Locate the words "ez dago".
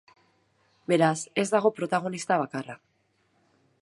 1.43-1.71